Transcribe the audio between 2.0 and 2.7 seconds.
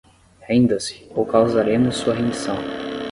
rendição